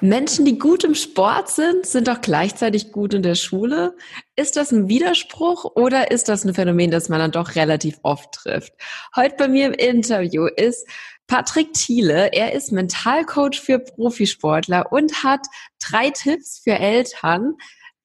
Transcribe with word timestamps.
Menschen, 0.00 0.44
die 0.44 0.58
gut 0.58 0.84
im 0.84 0.94
Sport 0.94 1.48
sind, 1.48 1.86
sind 1.86 2.08
auch 2.10 2.20
gleichzeitig 2.20 2.92
gut 2.92 3.14
in 3.14 3.22
der 3.22 3.34
Schule. 3.34 3.96
Ist 4.34 4.56
das 4.56 4.70
ein 4.70 4.88
Widerspruch 4.88 5.64
oder 5.74 6.10
ist 6.10 6.28
das 6.28 6.44
ein 6.44 6.54
Phänomen, 6.54 6.90
das 6.90 7.08
man 7.08 7.18
dann 7.18 7.32
doch 7.32 7.54
relativ 7.54 7.98
oft 8.02 8.32
trifft? 8.32 8.72
Heute 9.14 9.36
bei 9.36 9.48
mir 9.48 9.66
im 9.66 9.72
Interview 9.72 10.46
ist 10.46 10.86
Patrick 11.26 11.72
Thiele. 11.72 12.32
Er 12.32 12.52
ist 12.52 12.72
Mentalcoach 12.72 13.60
für 13.60 13.78
Profisportler 13.78 14.92
und 14.92 15.24
hat 15.24 15.46
drei 15.78 16.10
Tipps 16.10 16.60
für 16.62 16.78
Eltern, 16.78 17.54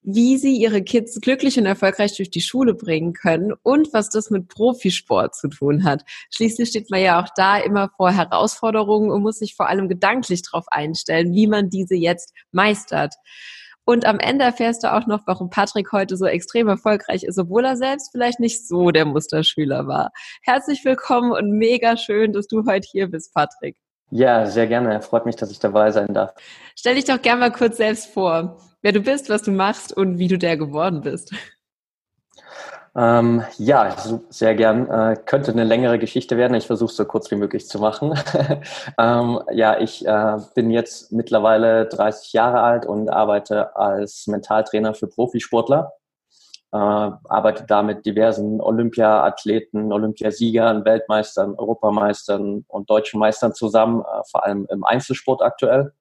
wie 0.02 0.36
sie 0.36 0.56
ihre 0.56 0.82
Kids 0.82 1.20
glücklich 1.20 1.58
und 1.58 1.66
erfolgreich 1.66 2.16
durch 2.16 2.30
die 2.30 2.40
Schule 2.40 2.74
bringen 2.74 3.12
können 3.12 3.52
und 3.62 3.92
was 3.92 4.10
das 4.10 4.30
mit 4.30 4.48
Profisport 4.48 5.34
zu 5.34 5.48
tun 5.48 5.84
hat. 5.84 6.02
Schließlich 6.30 6.70
steht 6.70 6.90
man 6.90 7.00
ja 7.00 7.22
auch 7.22 7.28
da 7.36 7.58
immer 7.58 7.90
vor 7.96 8.10
Herausforderungen 8.10 9.10
und 9.10 9.22
muss 9.22 9.38
sich 9.38 9.54
vor 9.54 9.68
allem 9.68 9.88
gedanklich 9.88 10.42
darauf 10.42 10.66
einstellen, 10.68 11.32
wie 11.32 11.46
man 11.46 11.70
diese 11.70 11.94
jetzt 11.94 12.32
meistert. 12.50 13.14
Und 13.84 14.06
am 14.06 14.20
Ende 14.20 14.44
erfährst 14.44 14.84
du 14.84 14.92
auch 14.92 15.06
noch, 15.06 15.22
warum 15.26 15.50
Patrick 15.50 15.90
heute 15.92 16.16
so 16.16 16.26
extrem 16.26 16.68
erfolgreich 16.68 17.24
ist, 17.24 17.38
obwohl 17.38 17.64
er 17.64 17.76
selbst 17.76 18.10
vielleicht 18.12 18.38
nicht 18.38 18.66
so 18.66 18.90
der 18.92 19.04
Musterschüler 19.04 19.86
war. 19.88 20.12
Herzlich 20.42 20.84
willkommen 20.84 21.32
und 21.32 21.50
mega 21.58 21.96
schön, 21.96 22.32
dass 22.32 22.46
du 22.46 22.64
heute 22.66 22.88
hier 22.90 23.08
bist, 23.08 23.34
Patrick. 23.34 23.76
Ja, 24.14 24.44
sehr 24.44 24.66
gerne. 24.66 25.00
Freut 25.00 25.24
mich, 25.24 25.36
dass 25.36 25.50
ich 25.50 25.58
dabei 25.58 25.90
sein 25.90 26.12
darf. 26.12 26.34
Stell 26.76 26.96
dich 26.96 27.06
doch 27.06 27.20
gerne 27.22 27.40
mal 27.40 27.50
kurz 27.50 27.78
selbst 27.78 28.12
vor, 28.12 28.58
wer 28.82 28.92
du 28.92 29.00
bist, 29.00 29.30
was 29.30 29.40
du 29.40 29.52
machst 29.52 29.96
und 29.96 30.18
wie 30.18 30.28
du 30.28 30.36
der 30.36 30.58
geworden 30.58 31.00
bist. 31.00 31.32
Ähm, 32.94 33.42
ja, 33.56 33.96
sehr 34.28 34.54
gern. 34.54 34.86
Äh, 34.90 35.16
könnte 35.24 35.52
eine 35.52 35.64
längere 35.64 35.98
Geschichte 35.98 36.36
werden. 36.36 36.52
Ich 36.52 36.66
versuche 36.66 36.90
es 36.90 36.96
so 36.96 37.06
kurz 37.06 37.30
wie 37.30 37.36
möglich 37.36 37.66
zu 37.66 37.78
machen. 37.78 38.12
ähm, 38.98 39.40
ja, 39.50 39.80
ich 39.80 40.06
äh, 40.06 40.36
bin 40.54 40.70
jetzt 40.70 41.10
mittlerweile 41.10 41.86
30 41.86 42.34
Jahre 42.34 42.60
alt 42.60 42.84
und 42.84 43.08
arbeite 43.08 43.74
als 43.76 44.26
Mentaltrainer 44.26 44.92
für 44.92 45.06
Profisportler 45.06 45.94
äh, 46.72 46.76
arbeitet 46.76 47.70
da 47.70 47.82
mit 47.82 48.06
diversen 48.06 48.60
Olympia-Athleten, 48.60 49.92
Olympiasiegern, 49.92 50.84
Weltmeistern, 50.84 51.54
Europameistern 51.54 52.64
und 52.66 52.88
deutschen 52.88 53.20
Meistern 53.20 53.54
zusammen, 53.54 54.00
äh, 54.00 54.22
vor 54.30 54.44
allem 54.44 54.66
im 54.70 54.82
Einzelsport 54.82 55.42
aktuell. 55.42 55.92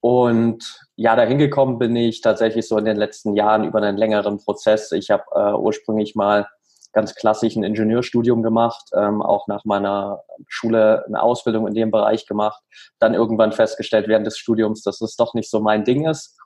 Und 0.00 0.86
ja, 0.94 1.16
dahin 1.16 1.38
gekommen 1.38 1.78
bin 1.78 1.96
ich 1.96 2.20
tatsächlich 2.20 2.68
so 2.68 2.78
in 2.78 2.84
den 2.84 2.96
letzten 2.96 3.34
Jahren 3.34 3.64
über 3.64 3.82
einen 3.82 3.96
längeren 3.96 4.38
Prozess. 4.38 4.92
Ich 4.92 5.10
habe 5.10 5.24
äh, 5.34 5.54
ursprünglich 5.54 6.14
mal 6.14 6.46
ganz 6.92 7.16
klassisch 7.16 7.56
ein 7.56 7.64
Ingenieurstudium 7.64 8.44
gemacht, 8.44 8.90
ähm, 8.94 9.20
auch 9.20 9.48
nach 9.48 9.64
meiner 9.64 10.22
Schule 10.46 11.04
eine 11.06 11.20
Ausbildung 11.20 11.66
in 11.66 11.74
dem 11.74 11.90
Bereich 11.90 12.26
gemacht, 12.26 12.62
dann 13.00 13.14
irgendwann 13.14 13.52
festgestellt 13.52 14.06
während 14.06 14.26
des 14.26 14.38
Studiums, 14.38 14.82
dass 14.82 15.00
es 15.00 15.16
doch 15.16 15.34
nicht 15.34 15.50
so 15.50 15.60
mein 15.60 15.84
Ding 15.84 16.08
ist 16.08 16.38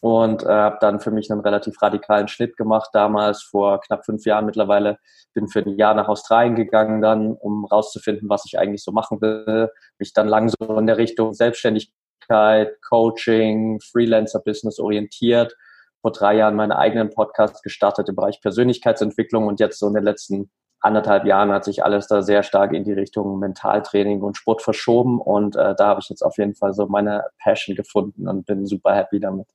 und 0.00 0.42
äh, 0.42 0.48
habe 0.48 0.78
dann 0.80 1.00
für 1.00 1.10
mich 1.10 1.30
einen 1.30 1.40
relativ 1.40 1.80
radikalen 1.80 2.26
Schnitt 2.26 2.56
gemacht 2.56 2.90
damals 2.94 3.42
vor 3.42 3.80
knapp 3.82 4.04
fünf 4.04 4.24
Jahren 4.24 4.46
mittlerweile. 4.46 4.98
Bin 5.34 5.46
für 5.46 5.60
ein 5.60 5.76
Jahr 5.76 5.94
nach 5.94 6.08
Australien 6.08 6.56
gegangen 6.56 7.02
dann 7.02 7.32
um 7.32 7.66
rauszufinden 7.66 8.28
was 8.28 8.44
ich 8.46 8.58
eigentlich 8.58 8.82
so 8.82 8.92
machen 8.92 9.20
will. 9.20 9.70
Mich 9.98 10.12
dann 10.14 10.26
lang 10.26 10.48
so 10.48 10.78
in 10.78 10.86
der 10.86 10.96
Richtung 10.96 11.34
Selbstständigkeit 11.34 12.80
Coaching 12.82 13.80
Freelancer 13.80 14.40
Business 14.40 14.78
orientiert. 14.78 15.54
Vor 16.00 16.12
drei 16.12 16.36
Jahren 16.36 16.56
meinen 16.56 16.72
eigenen 16.72 17.10
Podcast 17.10 17.62
gestartet 17.62 18.08
im 18.08 18.16
Bereich 18.16 18.40
Persönlichkeitsentwicklung 18.40 19.46
und 19.46 19.60
jetzt 19.60 19.78
so 19.78 19.86
in 19.86 19.94
den 19.94 20.04
letzten 20.04 20.50
anderthalb 20.80 21.26
Jahren 21.26 21.52
hat 21.52 21.64
sich 21.64 21.84
alles 21.84 22.06
da 22.06 22.22
sehr 22.22 22.42
stark 22.42 22.72
in 22.72 22.84
die 22.84 22.92
Richtung 22.94 23.38
Mentaltraining 23.38 24.22
und 24.22 24.38
Sport 24.38 24.62
verschoben. 24.62 25.20
Und 25.20 25.56
äh, 25.56 25.74
da 25.74 25.88
habe 25.88 26.00
ich 26.00 26.08
jetzt 26.08 26.22
auf 26.22 26.38
jeden 26.38 26.54
Fall 26.54 26.72
so 26.72 26.86
meine 26.86 27.24
Passion 27.38 27.76
gefunden 27.76 28.28
und 28.28 28.46
bin 28.46 28.64
super 28.64 28.94
happy 28.94 29.20
damit. 29.20 29.46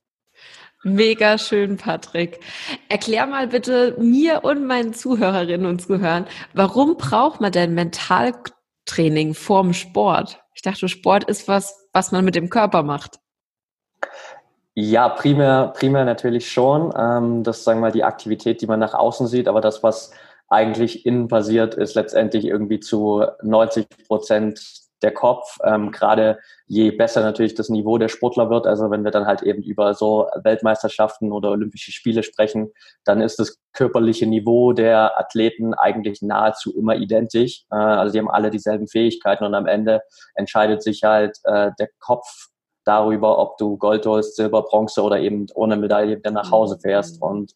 Mega 0.82 1.38
schön, 1.38 1.76
Patrick. 1.76 2.40
Erklär 2.88 3.26
mal 3.26 3.48
bitte 3.48 3.96
mir 3.98 4.44
und 4.44 4.66
meinen 4.66 4.94
Zuhörerinnen 4.94 5.66
und 5.66 5.82
Zuhörern, 5.82 6.26
warum 6.54 6.96
braucht 6.96 7.40
man 7.40 7.50
denn 7.50 7.74
Mentaltraining 7.74 9.34
vorm 9.34 9.72
Sport? 9.72 10.40
Ich 10.54 10.62
dachte, 10.62 10.88
Sport 10.88 11.24
ist 11.24 11.48
was, 11.48 11.88
was 11.92 12.12
man 12.12 12.24
mit 12.24 12.34
dem 12.34 12.50
Körper 12.50 12.82
macht. 12.82 13.18
Ja, 14.74 15.08
primär, 15.08 15.72
primär 15.74 16.04
natürlich 16.04 16.50
schon. 16.50 16.92
Ähm, 16.96 17.42
das 17.42 17.58
ist, 17.58 17.64
sagen 17.64 17.78
wir 17.80 17.86
mal, 17.86 17.92
die 17.92 18.04
Aktivität, 18.04 18.60
die 18.60 18.66
man 18.66 18.78
nach 18.78 18.92
außen 18.92 19.26
sieht, 19.26 19.48
aber 19.48 19.62
das, 19.62 19.82
was 19.82 20.12
eigentlich 20.48 21.06
innen 21.06 21.28
passiert, 21.28 21.74
ist 21.74 21.94
letztendlich 21.94 22.44
irgendwie 22.44 22.80
zu 22.80 23.24
90 23.42 23.86
Prozent 24.06 24.85
der 25.02 25.12
Kopf, 25.12 25.58
ähm, 25.64 25.90
gerade 25.90 26.38
je 26.66 26.90
besser 26.90 27.20
natürlich 27.22 27.54
das 27.54 27.68
Niveau 27.68 27.98
der 27.98 28.08
Sportler 28.08 28.48
wird, 28.48 28.66
also 28.66 28.90
wenn 28.90 29.04
wir 29.04 29.10
dann 29.10 29.26
halt 29.26 29.42
eben 29.42 29.62
über 29.62 29.94
so 29.94 30.28
Weltmeisterschaften 30.42 31.32
oder 31.32 31.50
Olympische 31.50 31.92
Spiele 31.92 32.22
sprechen, 32.22 32.72
dann 33.04 33.20
ist 33.20 33.38
das 33.38 33.58
körperliche 33.72 34.26
Niveau 34.26 34.72
der 34.72 35.18
Athleten 35.18 35.74
eigentlich 35.74 36.22
nahezu 36.22 36.74
immer 36.76 36.96
identisch. 36.96 37.64
Äh, 37.70 37.76
also 37.76 38.12
die 38.12 38.18
haben 38.18 38.30
alle 38.30 38.50
dieselben 38.50 38.88
Fähigkeiten 38.88 39.44
und 39.44 39.54
am 39.54 39.66
Ende 39.66 40.00
entscheidet 40.34 40.82
sich 40.82 41.02
halt 41.02 41.38
äh, 41.44 41.70
der 41.78 41.88
Kopf 41.98 42.48
darüber, 42.86 43.38
ob 43.38 43.58
du 43.58 43.76
Gold 43.76 44.06
holst, 44.06 44.36
Silber, 44.36 44.62
Bronze 44.62 45.02
oder 45.02 45.18
eben 45.20 45.46
ohne 45.54 45.76
Medaille 45.76 46.16
wieder 46.18 46.30
nach 46.30 46.50
Hause 46.50 46.78
fährst. 46.78 47.20
Mhm. 47.20 47.28
Und 47.28 47.52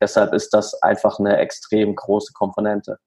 deshalb 0.00 0.34
ist 0.34 0.52
das 0.52 0.74
einfach 0.82 1.18
eine 1.18 1.38
extrem 1.38 1.94
große 1.94 2.32
Komponente. 2.34 2.98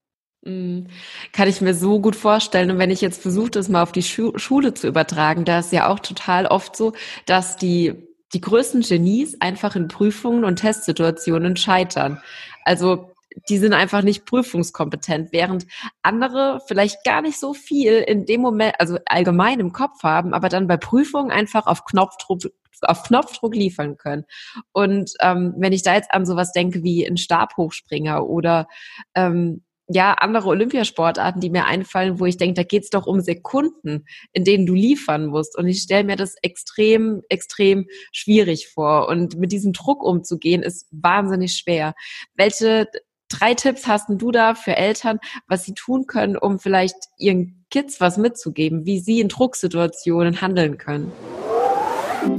Mhm. 0.47 0.87
Kann 1.33 1.49
ich 1.49 1.61
mir 1.61 1.73
so 1.73 1.99
gut 1.99 2.15
vorstellen. 2.15 2.71
Und 2.71 2.77
wenn 2.79 2.89
ich 2.89 3.01
jetzt 3.01 3.21
versuche, 3.21 3.51
das 3.51 3.69
mal 3.69 3.83
auf 3.83 3.91
die 3.91 4.03
Schu 4.03 4.31
Schule 4.37 4.73
zu 4.73 4.87
übertragen, 4.87 5.45
da 5.45 5.59
ist 5.59 5.73
ja 5.73 5.89
auch 5.89 5.99
total 5.99 6.45
oft 6.45 6.75
so, 6.75 6.93
dass 7.25 7.57
die, 7.57 7.93
die 8.33 8.41
größten 8.41 8.81
Genies 8.81 9.39
einfach 9.41 9.75
in 9.75 9.89
Prüfungen 9.89 10.45
und 10.45 10.57
Testsituationen 10.57 11.57
scheitern. 11.57 12.21
Also 12.63 13.11
die 13.49 13.57
sind 13.57 13.73
einfach 13.73 14.01
nicht 14.01 14.25
prüfungskompetent, 14.25 15.31
während 15.31 15.67
andere 16.01 16.61
vielleicht 16.65 17.03
gar 17.03 17.21
nicht 17.21 17.39
so 17.39 17.53
viel 17.53 17.99
in 17.99 18.25
dem 18.25 18.41
Moment, 18.41 18.75
also 18.79 18.97
allgemein 19.05 19.59
im 19.59 19.73
Kopf 19.73 20.01
haben, 20.01 20.33
aber 20.33 20.49
dann 20.49 20.67
bei 20.67 20.77
Prüfungen 20.77 21.29
einfach 21.29 21.67
auf 21.67 21.85
Knopfdruck 21.85 22.41
auf 22.83 23.03
Knopfdruck 23.03 23.55
liefern 23.55 23.97
können. 23.97 24.25
Und 24.71 25.11
ähm, 25.21 25.55
wenn 25.57 25.73
ich 25.73 25.81
da 25.81 25.95
jetzt 25.95 26.13
an 26.13 26.27
sowas 26.27 26.51
denke 26.51 26.83
wie 26.83 27.07
ein 27.07 27.17
Stabhochspringer 27.17 28.27
oder 28.27 28.67
ähm, 29.15 29.63
ja, 29.89 30.13
andere 30.13 30.49
Olympiasportarten, 30.49 31.39
die 31.39 31.49
mir 31.49 31.65
einfallen, 31.65 32.19
wo 32.19 32.25
ich 32.25 32.37
denke, 32.37 32.55
da 32.55 32.63
geht's 32.63 32.89
doch 32.89 33.07
um 33.07 33.21
Sekunden, 33.21 34.05
in 34.33 34.43
denen 34.43 34.65
du 34.65 34.73
liefern 34.73 35.27
musst. 35.27 35.57
Und 35.57 35.67
ich 35.67 35.81
stelle 35.81 36.03
mir 36.03 36.17
das 36.17 36.35
extrem, 36.41 37.21
extrem 37.29 37.85
schwierig 38.11 38.67
vor. 38.67 39.07
Und 39.07 39.37
mit 39.37 39.51
diesem 39.51 39.71
Druck 39.71 40.03
umzugehen, 40.03 40.61
ist 40.61 40.87
wahnsinnig 40.91 41.53
schwer. 41.53 41.93
Welche 42.35 42.87
drei 43.29 43.53
Tipps 43.53 43.87
hast 43.87 44.09
du 44.09 44.31
da 44.31 44.55
für 44.55 44.75
Eltern, 44.75 45.19
was 45.47 45.63
sie 45.63 45.73
tun 45.73 46.05
können, 46.05 46.37
um 46.37 46.59
vielleicht 46.59 46.97
ihren 47.17 47.65
Kids 47.69 48.01
was 48.01 48.17
mitzugeben, 48.17 48.85
wie 48.85 48.99
sie 48.99 49.21
in 49.21 49.29
Drucksituationen 49.29 50.41
handeln 50.41 50.77
können? 50.77 51.11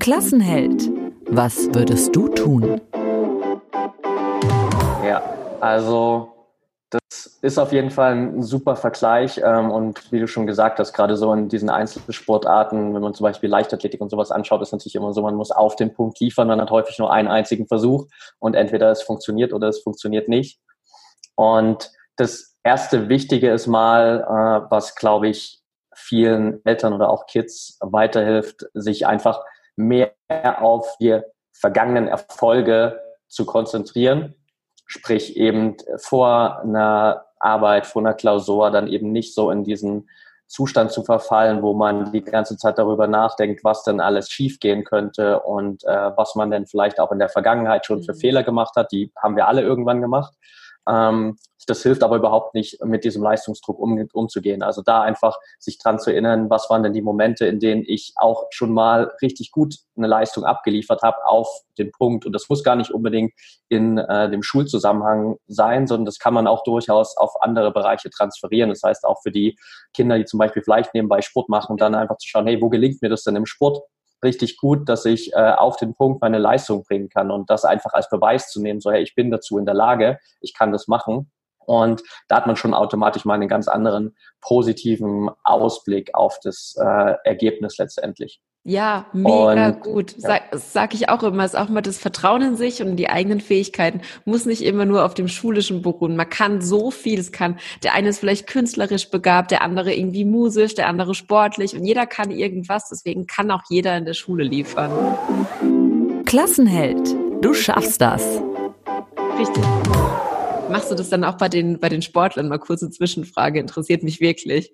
Klassenheld, 0.01 0.91
was 1.27 1.67
würdest 1.75 2.15
du 2.15 2.29
tun? 2.29 2.81
Ja, 5.03 5.23
also 5.61 6.38
das 6.91 7.39
ist 7.43 7.59
auf 7.59 7.73
jeden 7.73 7.91
Fall 7.91 8.13
ein 8.13 8.43
super 8.43 8.77
Vergleich 8.77 9.41
ähm, 9.45 9.71
und 9.71 10.11
wie 10.11 10.21
du 10.21 10.27
schon 10.27 10.47
gesagt 10.47 10.79
hast, 10.79 10.93
gerade 10.93 11.17
so 11.17 11.33
in 11.33 11.49
diesen 11.49 11.69
Einzelsportarten, 11.69 12.95
wenn 12.95 13.03
man 13.03 13.15
zum 13.15 13.25
Beispiel 13.25 13.51
Leichtathletik 13.51 14.01
und 14.01 14.11
sowas 14.11 14.31
anschaut, 14.31 14.63
ist 14.63 14.73
natürlich 14.73 14.95
immer 14.95 15.13
so, 15.13 15.23
man 15.23 15.35
muss 15.35 15.51
auf 15.51 15.77
den 15.77 15.93
Punkt 15.93 16.19
liefern, 16.21 16.49
man 16.49 16.61
hat 16.61 16.71
häufig 16.71 16.99
nur 16.99 17.13
einen 17.13 17.29
einzigen 17.29 17.67
Versuch 17.67 18.07
und 18.39 18.55
entweder 18.55 18.91
es 18.91 19.03
funktioniert 19.03 19.53
oder 19.53 19.69
es 19.69 19.81
funktioniert 19.81 20.29
nicht. 20.29 20.61
Und 21.35 21.91
das 22.17 22.57
erste 22.63 23.09
Wichtige 23.09 23.51
ist 23.51 23.67
mal, 23.67 24.21
äh, 24.21 24.71
was 24.71 24.95
glaube 24.95 25.29
ich 25.29 25.61
vielen 25.95 26.65
Eltern 26.65 26.93
oder 26.95 27.11
auch 27.11 27.27
Kids 27.27 27.77
weiterhilft, 27.81 28.67
sich 28.73 29.07
einfach 29.07 29.41
mehr 29.77 30.13
auf 30.61 30.97
die 31.01 31.21
vergangenen 31.53 32.09
Erfolge 32.09 33.01
zu 33.29 33.45
konzentrieren 33.45 34.35
Sprich 34.89 35.37
eben 35.37 35.77
vor 35.99 36.61
einer 36.63 37.27
Arbeit, 37.39 37.87
vor 37.87 38.03
einer 38.03 38.15
Klausur 38.15 38.73
dann 38.73 38.89
eben 38.89 39.13
nicht 39.13 39.35
so 39.35 39.51
in 39.53 39.63
diesen 39.63 40.09
Zustand 40.49 40.91
zu 40.91 41.05
verfallen, 41.05 41.63
wo 41.63 41.75
man 41.75 42.11
die 42.11 42.23
ganze 42.23 42.57
Zeit 42.57 42.79
darüber 42.79 43.07
nachdenkt, 43.07 43.65
was 43.65 43.85
denn 43.85 44.01
alles 44.01 44.31
schiefgehen 44.31 44.83
könnte 44.83 45.41
und 45.41 45.85
äh, 45.85 46.11
was 46.17 46.35
man 46.35 46.51
denn 46.51 46.67
vielleicht 46.67 47.01
auch 47.01 47.13
in 47.13 47.19
der 47.19 47.29
Vergangenheit 47.29 47.85
schon 47.85 48.03
für 48.03 48.15
mhm. 48.15 48.19
Fehler 48.19 48.43
gemacht 48.43 48.75
hat. 48.75 48.91
Die 48.91 49.13
haben 49.23 49.37
wir 49.37 49.47
alle 49.47 49.61
irgendwann 49.61 50.01
gemacht. 50.01 50.33
Ähm, 50.89 51.37
das 51.67 51.83
hilft 51.83 52.03
aber 52.03 52.17
überhaupt 52.17 52.55
nicht, 52.55 52.83
mit 52.85 53.05
diesem 53.05 53.23
Leistungsdruck 53.23 53.79
um, 53.79 54.09
umzugehen. 54.13 54.63
Also 54.63 54.81
da 54.81 55.03
einfach 55.03 55.37
sich 55.59 55.79
dran 55.79 55.99
zu 55.99 56.11
erinnern, 56.11 56.49
was 56.49 56.71
waren 56.71 56.83
denn 56.83 56.95
die 56.95 57.03
Momente, 57.03 57.47
in 57.47 57.61
denen 57.61 57.85
ich 57.87 58.15
auch 58.17 58.47
schon 58.51 58.73
mal 58.73 59.13
richtig 59.21 59.51
gut 59.51 59.77
eine 59.97 60.07
Leistung 60.07 60.45
abgeliefert 60.45 61.03
habe 61.03 61.27
auf 61.27 61.49
den 61.77 61.93
Punkt. 61.93 62.25
Und 62.25 62.33
das 62.33 62.49
muss 62.49 62.65
gar 62.65 62.77
nicht 62.77 62.91
unbedingt 62.91 63.33
in 63.69 63.99
äh, 63.99 64.31
dem 64.31 64.43
Schulzusammenhang 64.43 65.37
sein, 65.47 65.87
sondern 65.87 66.07
das 66.07 66.19
kann 66.19 66.33
man 66.33 66.47
auch 66.47 66.63
durchaus 66.63 67.17
auf 67.19 67.43
andere 67.43 67.71
Bereiche 67.71 68.09
transferieren. 68.09 68.71
Das 68.71 68.83
heißt 68.83 69.05
auch 69.05 69.21
für 69.23 69.31
die 69.31 69.59
Kinder, 69.93 70.17
die 70.17 70.25
zum 70.25 70.39
Beispiel 70.39 70.63
vielleicht 70.63 70.95
nebenbei 70.95 71.21
Sport 71.21 71.51
machen, 71.51 71.77
dann 71.77 71.95
einfach 71.95 72.17
zu 72.17 72.29
schauen, 72.29 72.47
hey, 72.47 72.63
wo 72.63 72.71
gelingt 72.71 73.03
mir 73.03 73.11
das 73.11 73.25
denn 73.25 73.37
im 73.37 73.47
Sport? 73.47 73.83
Richtig 74.23 74.57
gut, 74.57 74.89
dass 74.89 75.05
ich 75.05 75.33
äh, 75.33 75.53
auf 75.53 75.77
den 75.77 75.95
Punkt 75.95 76.21
meine 76.21 76.39
Leistung 76.39 76.85
bringen 76.85 77.09
kann 77.09 77.31
und 77.31 77.51
das 77.51 77.65
einfach 77.65 77.93
als 77.93 78.09
Beweis 78.09 78.51
zu 78.51 78.61
nehmen, 78.61 78.81
so 78.81 78.91
hey, 78.91 79.03
ich 79.03 79.15
bin 79.15 79.31
dazu 79.31 79.59
in 79.59 79.65
der 79.65 79.75
Lage, 79.75 80.19
ich 80.41 80.55
kann 80.55 80.73
das 80.73 80.89
machen. 80.89 81.31
Und 81.59 82.03
da 82.29 82.37
hat 82.37 82.47
man 82.47 82.57
schon 82.57 82.73
automatisch 82.73 83.27
mal 83.27 83.35
einen 83.35 83.49
ganz 83.49 83.69
anderen 83.69 84.17
positiven 84.41 85.29
Ausblick 85.45 86.15
auf 86.15 86.39
das 86.43 86.75
äh, 86.81 87.15
Ergebnis 87.25 87.77
letztendlich. 87.77 88.41
Ja, 88.65 89.07
mega 89.15 89.69
und, 89.69 89.81
gut. 89.81 90.15
Sag, 90.19 90.43
ja. 90.53 90.59
sag 90.59 90.93
ich 90.93 91.09
auch 91.09 91.23
immer, 91.23 91.45
ist 91.45 91.57
auch 91.57 91.71
mal 91.71 91.81
das 91.81 91.97
Vertrauen 91.97 92.43
in 92.43 92.57
sich 92.57 92.83
und 92.83 92.97
die 92.97 93.09
eigenen 93.09 93.41
Fähigkeiten 93.41 94.03
muss 94.27 94.45
nicht 94.45 94.63
immer 94.63 94.85
nur 94.85 95.07
auf 95.07 95.15
dem 95.15 95.27
Schulischen 95.29 95.81
beruhen. 95.81 96.17
Man 96.17 96.29
kann 96.29 96.61
so 96.61 96.91
viel. 96.91 97.19
Es 97.19 97.33
kann, 97.33 97.59
der 97.83 97.95
eine 97.95 98.11
ist 98.11 98.19
vielleicht 98.19 98.47
künstlerisch 98.47 99.11
begabt, 99.11 99.53
der 99.53 99.63
andere 99.63 99.95
irgendwie 99.95 100.27
musisch, 100.27 100.75
der 100.75 100.89
andere 100.89 101.15
sportlich 101.15 101.75
und 101.75 101.85
jeder 101.85 102.07
kann 102.07 102.31
irgendwas. 102.31 102.91
Deswegen 102.91 103.27
kann 103.27 103.51
auch 103.51 103.63
jeder 103.71 103.97
in 103.97 104.05
der 104.05 104.15
Schule 104.15 104.45
liefern. 104.45 104.93
Klassenheld, 106.27 107.17
du 107.41 107.55
schaffst 107.55 108.03
das. 108.03 108.43
Richtig. 109.39 109.65
Machst 110.69 110.91
du 110.91 110.95
das 110.95 111.09
dann 111.09 111.25
auch 111.25 111.39
bei 111.39 111.49
den, 111.49 111.81
bei 111.81 111.89
den 111.89 112.03
Sportlern? 112.03 112.49
Mal 112.49 112.59
kurze 112.59 112.91
Zwischenfrage, 112.91 113.61
interessiert 113.61 114.03
mich 114.03 114.21
wirklich. 114.21 114.73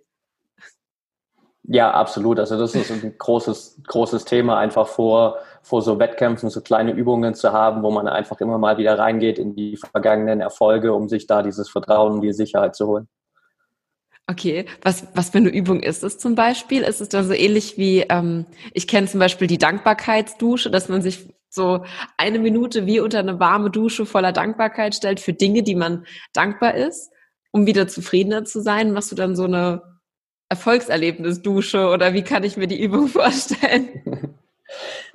Ja, 1.66 1.92
absolut. 1.92 2.38
Also 2.38 2.58
das 2.58 2.74
ist 2.74 2.90
ein 2.90 3.14
großes, 3.16 3.80
großes 3.86 4.26
Thema, 4.26 4.58
einfach 4.58 4.86
vor, 4.86 5.38
vor 5.62 5.80
so 5.80 5.98
Wettkämpfen 5.98 6.50
so 6.50 6.60
kleine 6.60 6.92
Übungen 6.92 7.34
zu 7.34 7.52
haben, 7.52 7.82
wo 7.82 7.90
man 7.90 8.06
einfach 8.06 8.38
immer 8.40 8.58
mal 8.58 8.76
wieder 8.76 8.98
reingeht 8.98 9.38
in 9.38 9.54
die 9.54 9.78
vergangenen 9.78 10.40
Erfolge, 10.40 10.92
um 10.92 11.08
sich 11.08 11.26
da 11.26 11.42
dieses 11.42 11.70
Vertrauen 11.70 12.14
und 12.14 12.20
die 12.20 12.34
Sicherheit 12.34 12.76
zu 12.76 12.86
holen. 12.86 13.08
Okay, 14.26 14.66
was, 14.82 15.06
was 15.14 15.30
für 15.30 15.38
eine 15.38 15.48
Übung 15.48 15.80
ist 15.80 16.04
es 16.04 16.18
zum 16.18 16.34
Beispiel? 16.34 16.82
Ist 16.82 17.00
es 17.00 17.08
dann 17.08 17.26
so 17.26 17.32
ähnlich 17.32 17.78
wie, 17.78 18.00
ähm, 18.10 18.44
ich 18.74 18.86
kenne 18.86 19.06
zum 19.06 19.20
Beispiel 19.20 19.46
die 19.46 19.58
Dankbarkeitsdusche, 19.58 20.70
dass 20.70 20.90
man 20.90 21.00
sich 21.00 21.28
so 21.48 21.84
eine 22.18 22.40
Minute 22.40 22.84
wie 22.84 23.00
unter 23.00 23.20
eine 23.20 23.40
warme 23.40 23.70
Dusche 23.70 24.04
voller 24.04 24.32
Dankbarkeit 24.32 24.94
stellt 24.94 25.20
für 25.20 25.32
Dinge, 25.32 25.62
die 25.62 25.76
man 25.76 26.04
dankbar 26.34 26.74
ist, 26.74 27.10
um 27.52 27.66
wieder 27.66 27.88
zufriedener 27.88 28.44
zu 28.44 28.60
sein. 28.60 28.92
Machst 28.92 29.12
du 29.12 29.16
dann 29.16 29.36
so 29.36 29.44
eine 29.44 29.93
Erfolgserlebnis-Dusche 30.48 31.88
oder 31.88 32.12
wie 32.12 32.22
kann 32.22 32.44
ich 32.44 32.56
mir 32.56 32.66
die 32.66 32.80
Übung 32.80 33.08
vorstellen? 33.08 34.34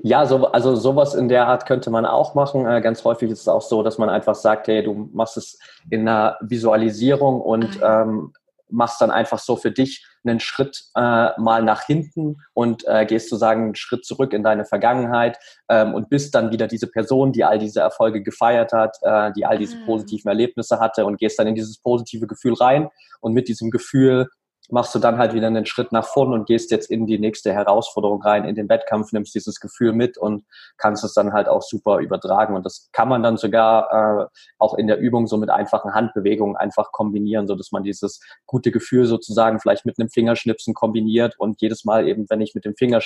Ja, 0.02 0.26
so, 0.26 0.48
also 0.48 0.76
sowas 0.76 1.14
in 1.14 1.28
der 1.28 1.48
Art 1.48 1.66
könnte 1.66 1.90
man 1.90 2.06
auch 2.06 2.34
machen. 2.36 2.66
Äh, 2.66 2.82
ganz 2.82 3.04
häufig 3.04 3.30
ist 3.30 3.42
es 3.42 3.48
auch 3.48 3.62
so, 3.62 3.84
dass 3.84 3.98
man 3.98 4.10
einfach 4.10 4.36
sagt, 4.36 4.68
hey, 4.68 4.84
du 4.84 5.10
machst 5.12 5.38
es 5.38 5.60
in 5.90 6.02
einer 6.02 6.38
Visualisierung 6.42 7.42
und 7.42 7.82
ah, 7.84 8.04
ähm, 8.04 8.34
machst 8.70 9.02
dann 9.02 9.12
einfach 9.12 9.40
so 9.40 9.56
für 9.56 9.72
dich 9.72 10.06
einen 10.24 10.40
Schritt 10.40 10.84
äh, 10.96 11.30
mal 11.40 11.64
nach 11.64 11.84
hinten 11.86 12.38
und 12.54 12.84
äh, 12.88 13.06
gehst 13.06 13.30
sozusagen 13.30 13.64
einen 13.64 13.76
Schritt 13.76 14.06
zurück 14.06 14.34
in 14.34 14.44
deine 14.44 14.66
Vergangenheit 14.66 15.40
ähm, 15.70 15.94
und 15.94 16.10
bist 16.10 16.36
dann 16.36 16.52
wieder 16.52 16.68
diese 16.68 16.88
Person, 16.88 17.32
die 17.32 17.44
all 17.44 17.58
diese 17.58 17.80
Erfolge 17.80 18.22
gefeiert 18.22 18.74
hat, 18.74 18.98
äh, 19.02 19.32
die 19.34 19.46
all 19.46 19.58
diese 19.58 19.78
ah. 19.78 19.86
positiven 19.86 20.30
Erlebnisse 20.30 20.80
hatte 20.80 21.06
und 21.06 21.18
gehst 21.18 21.40
dann 21.40 21.48
in 21.48 21.56
dieses 21.56 21.80
positive 21.80 22.28
Gefühl 22.28 22.54
rein 22.54 22.90
und 23.22 23.34
mit 23.34 23.48
diesem 23.48 23.72
Gefühl 23.72 24.30
machst 24.72 24.94
du 24.94 25.00
dann 25.00 25.18
halt 25.18 25.34
wieder 25.34 25.48
einen 25.48 25.66
Schritt 25.66 25.92
nach 25.92 26.06
vorn 26.06 26.34
und 26.34 26.48
gehst 26.48 26.72
jetzt 26.72 26.90
in 26.90 27.06
die 27.06 27.20
nächste 27.20 27.54
Herausforderung 27.54 28.22
rein, 28.22 28.46
in 28.46 28.56
den 28.56 28.70
Wettkampf, 28.70 29.12
nimmst 29.12 29.34
dieses 29.36 29.60
Gefühl 29.60 29.94
mit 29.94 30.18
und 30.18 30.46
kannst 30.78 31.04
es 31.04 31.14
dann 31.14 31.34
halt 31.34 31.48
auch 31.48 31.62
super 31.62 32.00
übertragen. 32.00 32.56
Und 32.56 32.66
das 32.66 32.90
kann 32.92 33.10
man 33.10 33.24
dann 33.24 33.38
sogar 33.38 34.22
äh, 34.22 34.26
auch 34.58 34.76
in 34.76 34.88
der 34.88 35.00
Übung 35.00 35.28
so 35.28 35.38
mit 35.38 35.50
einfachen 35.50 35.94
Handbewegungen 35.94 36.56
einfach 36.56 36.92
kombinieren, 36.92 37.48
so 37.48 37.56
dass 37.56 37.72
man 37.72 37.84
dieses 37.84 38.22
gute 38.46 38.72
Gefühl 38.72 39.06
sozusagen 39.06 39.60
vielleicht 39.60 39.86
mit 39.86 40.00
einem 40.00 40.10
Fingerschnipsen 40.10 40.74
kombiniert 40.74 41.36
und 41.40 41.62
jedes 41.62 41.86
Mal 41.86 42.08
eben, 42.08 42.26
wenn 42.30 42.42
ich 42.42 42.56
mit 42.56 42.66
dem 42.66 42.76
Finger 42.76 43.00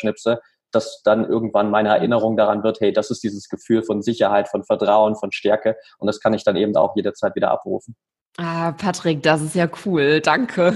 dass 0.72 1.02
dann 1.04 1.30
irgendwann 1.30 1.70
meine 1.70 1.90
Erinnerung 1.90 2.36
daran 2.36 2.64
wird, 2.64 2.80
hey, 2.80 2.92
das 2.92 3.12
ist 3.12 3.24
dieses 3.24 3.48
Gefühl 3.48 3.84
von 3.84 4.02
Sicherheit, 4.02 4.48
von 4.48 4.64
Vertrauen, 4.64 5.16
von 5.16 5.32
Stärke 5.32 5.78
und 6.00 6.08
das 6.08 6.20
kann 6.20 6.34
ich 6.34 6.44
dann 6.44 6.56
eben 6.56 6.76
auch 6.76 6.96
jederzeit 6.96 7.36
wieder 7.36 7.52
abrufen. 7.52 7.96
Ah, 8.38 8.72
Patrick, 8.72 9.22
das 9.22 9.42
ist 9.42 9.56
ja 9.56 9.68
cool. 9.86 10.20
Danke. 10.22 10.74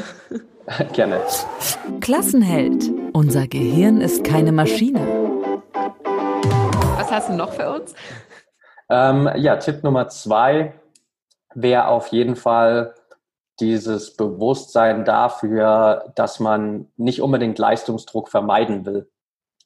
Gerne. 0.93 1.21
Klassenheld. 2.01 2.91
Unser 3.13 3.47
Gehirn 3.47 4.01
ist 4.01 4.23
keine 4.23 4.51
Maschine. 4.51 4.99
Was 6.97 7.11
hast 7.11 7.29
du 7.29 7.33
noch 7.33 7.53
für 7.53 7.73
uns? 7.73 7.95
Ähm, 8.89 9.29
ja, 9.35 9.55
Tipp 9.57 9.83
Nummer 9.83 10.09
zwei 10.09 10.73
wäre 11.53 11.87
auf 11.87 12.07
jeden 12.07 12.35
Fall 12.35 12.95
dieses 13.59 14.15
Bewusstsein 14.15 15.05
dafür, 15.05 16.11
dass 16.15 16.39
man 16.39 16.87
nicht 16.97 17.21
unbedingt 17.21 17.57
Leistungsdruck 17.57 18.29
vermeiden 18.29 18.85
will. 18.85 19.09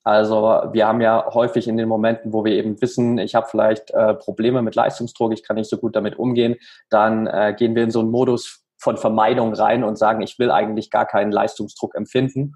Also 0.04 0.42
wir 0.72 0.88
haben 0.88 1.02
ja 1.02 1.32
häufig 1.34 1.68
in 1.68 1.78
den 1.78 1.88
Momenten, 1.88 2.34
wo 2.34 2.44
wir 2.46 2.54
eben 2.54 2.82
wissen, 2.82 3.18
ich 3.18 3.36
habe 3.36 3.48
vielleicht 3.50 3.92
äh, 3.92 4.16
Probleme 4.16 4.62
mit 4.62 4.74
Leistungsdruck, 4.74 5.34
ich 5.34 5.44
kann 5.44 5.58
nicht 5.58 5.70
so 5.70 5.78
gut 5.78 5.96
damit 5.96 6.18
umgehen, 6.18 6.56
dann 6.90 7.28
äh, 7.28 7.54
gehen 7.58 7.76
wir 7.76 7.84
in 7.84 7.92
so 7.92 8.00
einen 8.00 8.10
Modus 8.10 8.61
von 8.82 8.98
Vermeidung 8.98 9.54
rein 9.54 9.84
und 9.84 9.98
sagen, 9.98 10.22
ich 10.22 10.40
will 10.40 10.52
eigentlich 10.52 10.90
gar 10.90 11.06
keinen 11.06 11.32
Leistungsdruck 11.32 11.96
empfinden. 11.96 12.56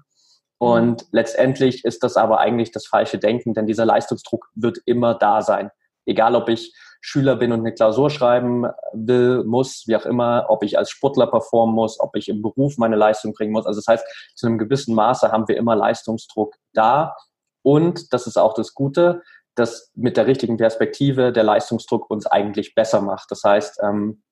Und 0.58 1.06
letztendlich 1.12 1.84
ist 1.84 2.02
das 2.02 2.16
aber 2.16 2.40
eigentlich 2.40 2.72
das 2.72 2.86
falsche 2.86 3.18
Denken, 3.18 3.54
denn 3.54 3.66
dieser 3.66 3.84
Leistungsdruck 3.84 4.48
wird 4.54 4.78
immer 4.86 5.14
da 5.14 5.42
sein. 5.42 5.70
Egal, 6.06 6.34
ob 6.34 6.48
ich 6.48 6.74
Schüler 7.00 7.36
bin 7.36 7.52
und 7.52 7.60
eine 7.60 7.74
Klausur 7.74 8.10
schreiben 8.10 8.66
will, 8.92 9.44
muss, 9.44 9.84
wie 9.86 9.96
auch 9.96 10.06
immer, 10.06 10.46
ob 10.48 10.64
ich 10.64 10.78
als 10.78 10.90
Sportler 10.90 11.26
performen 11.26 11.74
muss, 11.74 12.00
ob 12.00 12.16
ich 12.16 12.28
im 12.28 12.42
Beruf 12.42 12.78
meine 12.78 12.96
Leistung 12.96 13.32
bringen 13.32 13.52
muss. 13.52 13.66
Also 13.66 13.78
das 13.78 13.86
heißt, 13.86 14.32
zu 14.34 14.46
einem 14.46 14.58
gewissen 14.58 14.94
Maße 14.94 15.30
haben 15.30 15.46
wir 15.46 15.56
immer 15.56 15.76
Leistungsdruck 15.76 16.54
da. 16.72 17.14
Und 17.62 18.12
das 18.12 18.26
ist 18.26 18.38
auch 18.38 18.54
das 18.54 18.74
Gute, 18.74 19.22
dass 19.54 19.90
mit 19.94 20.16
der 20.16 20.26
richtigen 20.26 20.56
Perspektive 20.56 21.32
der 21.32 21.44
Leistungsdruck 21.44 22.10
uns 22.10 22.26
eigentlich 22.26 22.74
besser 22.74 23.00
macht. 23.00 23.30
Das 23.30 23.42
heißt, 23.44 23.80
ähm, 23.82 24.22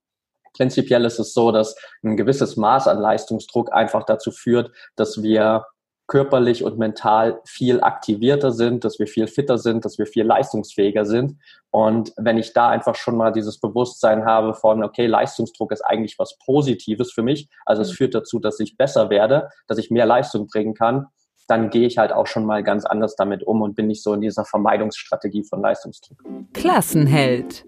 Prinzipiell 0.55 1.05
ist 1.05 1.19
es 1.19 1.35
so, 1.35 1.53
dass 1.53 1.77
ein 2.03 2.17
gewisses 2.17 2.57
Maß 2.57 2.89
an 2.89 2.99
Leistungsdruck 2.99 3.73
einfach 3.73 4.05
dazu 4.05 4.31
führt, 4.31 4.71
dass 4.97 5.23
wir 5.23 5.65
körperlich 6.07 6.63
und 6.65 6.79
mental 6.79 7.41
viel 7.47 7.81
aktivierter 7.81 8.53
sind, 8.53 8.85
dass 8.85 8.99
wir 8.99 9.07
viel 9.07 9.27
fitter 9.27 9.57
sind, 9.57 9.85
dass 9.85 9.99
wir 9.99 10.07
viel 10.07 10.25
leistungsfähiger 10.25 11.07
sind. 11.07 11.39
Und 11.71 12.13
wenn 12.17 12.37
ich 12.37 12.53
da 12.53 12.69
einfach 12.69 12.95
schon 12.95 13.17
mal 13.17 13.33
dieses 13.33 13.59
Bewusstsein 13.59 14.25
habe 14.27 14.55
von, 14.55 14.85
okay, 14.85 15.07
Leistungsdruck 15.07 15.73
ist 15.73 15.81
eigentlich 15.81 16.19
was 16.19 16.39
Positives 16.45 17.13
für 17.13 17.23
mich, 17.23 17.49
also 17.65 17.83
es 17.83 17.91
mhm. 17.93 17.95
führt 17.95 18.15
dazu, 18.15 18.39
dass 18.39 18.61
ich 18.61 18.77
besser 18.77 19.09
werde, 19.09 19.49
dass 19.67 19.79
ich 19.79 19.91
mehr 19.91 20.07
Leistung 20.07 20.47
bringen 20.47 20.75
kann, 20.75 21.07
dann 21.49 21.71
gehe 21.71 21.87
ich 21.87 21.99
halt 21.99 22.13
auch 22.13 22.27
schon 22.27 22.45
mal 22.45 22.63
ganz 22.63 22.85
anders 22.85 23.17
damit 23.17 23.43
um 23.43 23.63
und 23.63 23.75
bin 23.75 23.87
nicht 23.87 24.03
so 24.03 24.13
in 24.15 24.21
dieser 24.21 24.45
Vermeidungsstrategie 24.45 25.45
von 25.45 25.61
Leistungsdruck. 25.61 26.19
Klassenheld. 26.53 27.65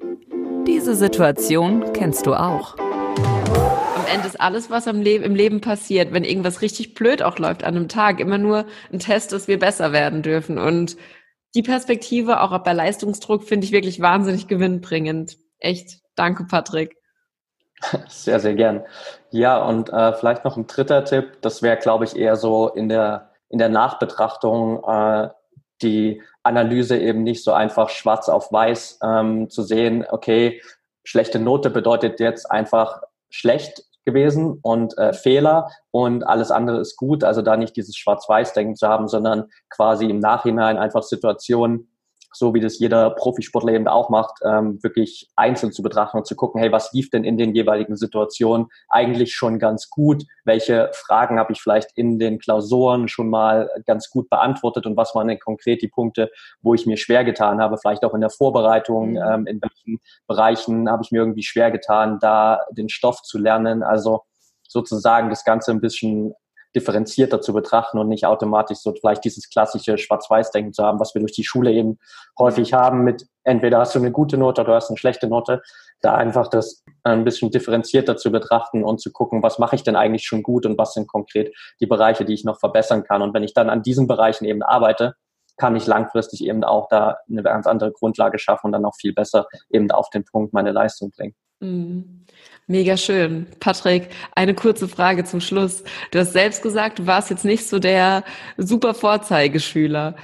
Diese 0.66 0.96
Situation 0.96 1.92
kennst 1.92 2.26
du 2.26 2.34
auch. 2.34 2.76
Am 2.78 4.04
Ende 4.12 4.26
ist 4.26 4.40
alles, 4.40 4.68
was 4.68 4.88
im 4.88 5.00
Leben, 5.00 5.22
im 5.22 5.36
Leben 5.36 5.60
passiert, 5.60 6.12
wenn 6.12 6.24
irgendwas 6.24 6.60
richtig 6.60 6.94
blöd 6.94 7.22
auch 7.22 7.38
läuft 7.38 7.62
an 7.62 7.76
einem 7.76 7.88
Tag, 7.88 8.18
immer 8.18 8.38
nur 8.38 8.66
ein 8.92 8.98
Test, 8.98 9.32
dass 9.32 9.46
wir 9.46 9.60
besser 9.60 9.92
werden 9.92 10.22
dürfen. 10.22 10.58
Und 10.58 10.96
die 11.54 11.62
Perspektive, 11.62 12.40
auch 12.40 12.56
bei 12.64 12.72
Leistungsdruck, 12.72 13.44
finde 13.44 13.64
ich 13.64 13.72
wirklich 13.72 14.00
wahnsinnig 14.00 14.48
gewinnbringend. 14.48 15.38
Echt. 15.60 16.00
Danke, 16.16 16.44
Patrick. 16.44 16.96
Sehr, 18.08 18.40
sehr 18.40 18.54
gern. 18.54 18.84
Ja, 19.30 19.62
und 19.62 19.90
äh, 19.90 20.14
vielleicht 20.14 20.44
noch 20.46 20.56
ein 20.56 20.66
dritter 20.66 21.04
Tipp, 21.04 21.42
das 21.42 21.62
wäre, 21.62 21.76
glaube 21.76 22.04
ich, 22.04 22.16
eher 22.16 22.36
so 22.36 22.68
in 22.70 22.88
der, 22.88 23.30
in 23.50 23.58
der 23.58 23.68
Nachbetrachtung 23.68 24.82
äh, 24.82 25.28
die 25.82 26.22
Analyse 26.46 26.96
eben 26.98 27.22
nicht 27.22 27.44
so 27.44 27.52
einfach 27.52 27.90
schwarz 27.90 28.28
auf 28.28 28.52
weiß 28.52 29.00
ähm, 29.02 29.50
zu 29.50 29.62
sehen, 29.62 30.06
okay, 30.08 30.62
schlechte 31.04 31.38
Note 31.38 31.70
bedeutet 31.70 32.20
jetzt 32.20 32.50
einfach 32.50 33.02
schlecht 33.30 33.84
gewesen 34.04 34.58
und 34.62 34.96
äh, 34.96 35.12
Fehler 35.12 35.70
und 35.90 36.24
alles 36.24 36.50
andere 36.50 36.80
ist 36.80 36.96
gut. 36.96 37.24
Also 37.24 37.42
da 37.42 37.56
nicht 37.56 37.76
dieses 37.76 37.96
Schwarz-Weiß-Denken 37.96 38.76
zu 38.76 38.88
haben, 38.88 39.08
sondern 39.08 39.50
quasi 39.68 40.08
im 40.08 40.20
Nachhinein 40.20 40.78
einfach 40.78 41.02
Situationen 41.02 41.90
so 42.36 42.54
wie 42.54 42.60
das 42.60 42.78
jeder 42.78 43.10
Profisportler 43.10 43.72
eben 43.72 43.88
auch 43.88 44.10
macht, 44.10 44.40
ähm, 44.44 44.78
wirklich 44.82 45.30
einzeln 45.36 45.72
zu 45.72 45.82
betrachten 45.82 46.18
und 46.18 46.26
zu 46.26 46.36
gucken, 46.36 46.60
hey, 46.60 46.70
was 46.70 46.92
lief 46.92 47.10
denn 47.10 47.24
in 47.24 47.38
den 47.38 47.54
jeweiligen 47.54 47.96
Situationen 47.96 48.66
eigentlich 48.88 49.34
schon 49.34 49.58
ganz 49.58 49.88
gut? 49.88 50.24
Welche 50.44 50.90
Fragen 50.92 51.38
habe 51.38 51.52
ich 51.52 51.60
vielleicht 51.60 51.90
in 51.94 52.18
den 52.18 52.38
Klausuren 52.38 53.08
schon 53.08 53.30
mal 53.30 53.70
ganz 53.86 54.10
gut 54.10 54.28
beantwortet 54.28 54.86
und 54.86 54.96
was 54.96 55.14
waren 55.14 55.28
denn 55.28 55.38
konkret 55.38 55.82
die 55.82 55.88
Punkte, 55.88 56.30
wo 56.60 56.74
ich 56.74 56.86
mir 56.86 56.96
schwer 56.96 57.24
getan 57.24 57.60
habe, 57.60 57.78
vielleicht 57.78 58.04
auch 58.04 58.14
in 58.14 58.20
der 58.20 58.30
Vorbereitung, 58.30 59.12
mhm. 59.12 59.16
ähm, 59.16 59.46
in 59.46 59.60
welchen 59.62 60.00
Bereichen 60.26 60.90
habe 60.90 61.02
ich 61.02 61.10
mir 61.10 61.18
irgendwie 61.18 61.42
schwer 61.42 61.70
getan, 61.70 62.18
da 62.20 62.60
den 62.70 62.88
Stoff 62.88 63.22
zu 63.22 63.38
lernen. 63.38 63.82
Also 63.82 64.22
sozusagen 64.68 65.30
das 65.30 65.44
Ganze 65.44 65.70
ein 65.70 65.80
bisschen 65.80 66.34
differenzierter 66.76 67.40
zu 67.40 67.52
betrachten 67.52 67.98
und 67.98 68.08
nicht 68.08 68.26
automatisch 68.26 68.78
so 68.78 68.92
vielleicht 68.92 69.24
dieses 69.24 69.48
klassische 69.48 69.98
Schwarz-Weiß-Denken 69.98 70.72
zu 70.72 70.84
haben, 70.84 71.00
was 71.00 71.14
wir 71.14 71.20
durch 71.20 71.32
die 71.32 71.44
Schule 71.44 71.72
eben 71.72 71.98
häufig 72.38 72.74
haben 72.74 73.02
mit 73.02 73.26
entweder 73.42 73.78
hast 73.78 73.94
du 73.94 73.98
eine 73.98 74.12
gute 74.12 74.36
Note 74.36 74.60
oder 74.60 74.72
du 74.72 74.76
hast 74.76 74.90
eine 74.90 74.98
schlechte 74.98 75.28
Note, 75.28 75.62
da 76.02 76.14
einfach 76.14 76.48
das 76.48 76.84
ein 77.04 77.24
bisschen 77.24 77.50
differenzierter 77.50 78.16
zu 78.16 78.30
betrachten 78.30 78.84
und 78.84 79.00
zu 79.00 79.10
gucken, 79.10 79.42
was 79.42 79.58
mache 79.58 79.76
ich 79.76 79.82
denn 79.82 79.96
eigentlich 79.96 80.26
schon 80.26 80.42
gut 80.42 80.66
und 80.66 80.76
was 80.76 80.92
sind 80.92 81.08
konkret 81.08 81.54
die 81.80 81.86
Bereiche, 81.86 82.24
die 82.24 82.34
ich 82.34 82.44
noch 82.44 82.58
verbessern 82.58 83.04
kann. 83.04 83.22
Und 83.22 83.32
wenn 83.34 83.44
ich 83.44 83.54
dann 83.54 83.70
an 83.70 83.82
diesen 83.82 84.06
Bereichen 84.06 84.44
eben 84.44 84.62
arbeite, 84.62 85.14
kann 85.56 85.74
ich 85.76 85.86
langfristig 85.86 86.44
eben 86.44 86.64
auch 86.64 86.88
da 86.88 87.16
eine 87.30 87.42
ganz 87.42 87.66
andere 87.66 87.92
Grundlage 87.92 88.38
schaffen 88.38 88.66
und 88.66 88.72
dann 88.72 88.84
auch 88.84 88.96
viel 88.96 89.14
besser 89.14 89.46
eben 89.70 89.90
auf 89.90 90.10
den 90.10 90.24
Punkt 90.24 90.52
meine 90.52 90.72
Leistung 90.72 91.10
bringen. 91.10 91.34
Mhm. 91.60 92.24
Mega 92.66 92.96
schön. 92.96 93.46
Patrick, 93.60 94.08
eine 94.34 94.54
kurze 94.54 94.88
Frage 94.88 95.24
zum 95.24 95.40
Schluss. 95.40 95.84
Du 96.10 96.18
hast 96.18 96.32
selbst 96.32 96.62
gesagt, 96.62 96.98
du 96.98 97.06
warst 97.06 97.30
jetzt 97.30 97.44
nicht 97.44 97.68
so 97.68 97.78
der 97.78 98.24
super 98.56 98.92
Vorzeigeschüler. 98.92 100.16